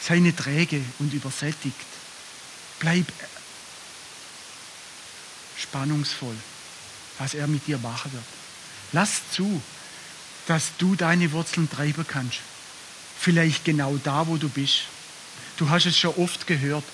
[0.01, 1.77] Sei nicht träge und übersättigt.
[2.81, 3.07] Bleib
[5.57, 6.37] spannungsvoll,
[7.19, 8.25] was er mit dir machen wird.
[8.93, 9.63] Lass zu,
[10.47, 12.41] dass du deine Wurzeln treiben kannst.
[13.19, 14.83] Vielleicht genau da, wo du bist.
[15.57, 16.85] Du hast es schon oft gehört,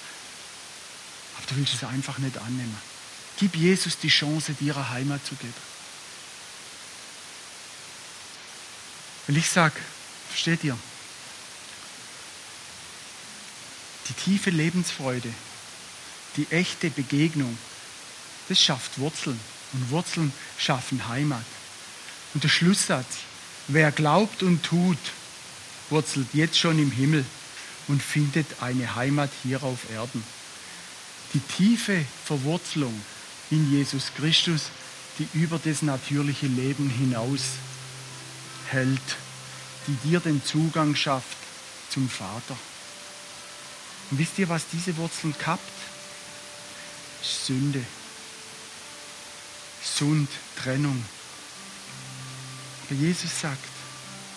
[1.40, 2.76] aber du willst es einfach nicht annehmen.
[3.38, 5.55] Gib Jesus die Chance, dir eine Heimat zu geben.
[9.26, 9.76] Weil ich sage,
[10.29, 10.76] versteht ihr?
[14.09, 15.33] Die tiefe Lebensfreude,
[16.37, 17.57] die echte Begegnung,
[18.48, 19.40] das schafft Wurzeln.
[19.72, 21.44] Und Wurzeln schaffen Heimat.
[22.35, 23.07] Und der Schlusssatz,
[23.68, 24.98] wer glaubt und tut,
[25.90, 27.24] wurzelt jetzt schon im Himmel
[27.87, 30.24] und findet eine Heimat hier auf Erden.
[31.35, 32.95] Die tiefe Verwurzelung
[33.51, 34.71] in Jesus Christus,
[35.19, 37.43] die über das natürliche Leben hinaus
[38.69, 39.01] hält,
[39.87, 41.37] die dir den Zugang schafft
[41.90, 42.57] zum Vater.
[44.11, 45.62] Und wisst ihr, was diese Wurzeln kappt?
[47.23, 47.85] Sünde.
[49.83, 51.05] Sund, Trennung.
[52.87, 53.64] Aber Jesus sagt,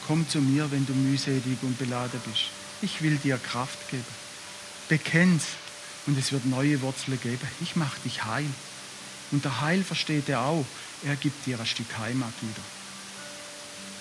[0.05, 2.45] komm zu mir, wenn du mühselig und beladen bist.
[2.81, 4.05] Ich will dir Kraft geben.
[4.89, 5.43] Bekenn's
[6.05, 7.47] und es wird neue Wurzeln geben.
[7.61, 8.45] Ich mache dich heil.
[9.31, 10.65] Und der Heil versteht er auch.
[11.03, 12.61] Er gibt dir ein Stück Heimat wieder.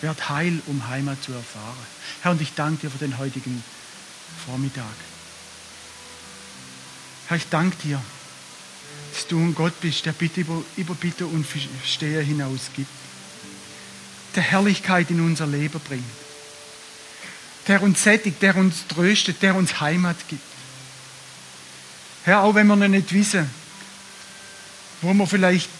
[0.02, 1.86] Werd heil, um Heimat zu erfahren.
[2.22, 3.62] Herr, und ich danke dir für den heutigen
[4.46, 4.84] Vormittag.
[7.28, 8.02] Herr, ich danke dir,
[9.12, 12.90] dass du ein Gott bist, der Bitte über, über Bitte und Verstehe hinaus gibt.
[14.34, 16.04] Der Herrlichkeit in unser Leben bringt.
[17.68, 20.51] Der uns sättigt, der uns tröstet, der uns Heimat gibt.
[22.24, 23.48] Herr, auch wenn wir noch nicht wissen,
[25.00, 25.70] wo wir vielleicht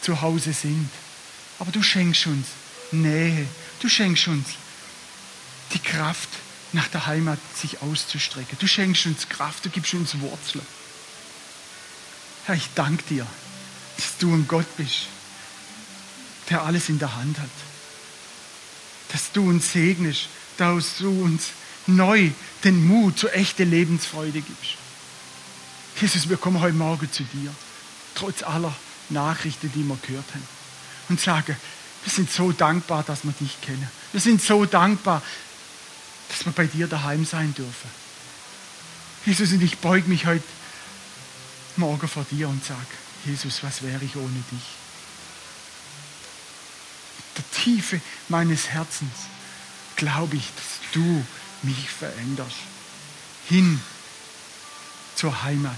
[0.00, 0.88] zu Hause sind.
[1.58, 2.46] Aber du schenkst uns
[2.92, 3.46] Nähe.
[3.80, 4.48] Du schenkst uns
[5.72, 6.28] die Kraft,
[6.72, 8.56] nach der Heimat sich auszustrecken.
[8.60, 10.66] Du schenkst uns Kraft, du gibst uns Wurzeln.
[12.44, 13.26] Herr, ich danke dir,
[13.96, 15.06] dass du ein Gott bist,
[16.50, 17.50] der alles in der Hand hat.
[19.12, 21.48] Dass du uns segnest, dass du uns
[21.86, 22.30] neu
[22.64, 24.76] den Mut zur echten Lebensfreude gibst.
[26.00, 27.54] Jesus, wir kommen heute Morgen zu dir,
[28.14, 28.74] trotz aller
[29.08, 30.48] Nachrichten, die wir gehört haben,
[31.08, 31.56] und sagen,
[32.04, 33.88] wir sind so dankbar, dass wir dich kennen.
[34.12, 35.22] Wir sind so dankbar,
[36.28, 37.90] dass wir bei dir daheim sein dürfen.
[39.24, 40.44] Jesus, und ich beug mich heute
[41.76, 42.80] Morgen vor dir und sage,
[43.24, 44.62] Jesus, was wäre ich ohne dich?
[47.36, 49.12] Der Tiefe meines Herzens
[49.96, 51.24] glaube ich, dass du
[51.62, 52.56] mich veränderst.
[53.48, 53.80] Hin
[55.16, 55.76] zur Heimat.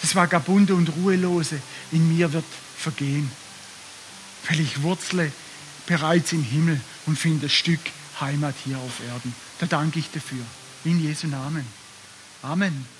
[0.00, 1.60] Das Vagabunde und Ruhelose
[1.92, 2.44] in mir wird
[2.76, 3.30] vergehen,
[4.48, 5.32] weil ich wurzle
[5.86, 7.80] bereits im Himmel und finde ein Stück
[8.20, 9.34] Heimat hier auf Erden.
[9.58, 10.44] Da danke ich dafür.
[10.84, 11.66] In Jesu Namen.
[12.42, 12.97] Amen.